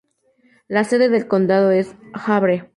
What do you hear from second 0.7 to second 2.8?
sede del condado es Havre.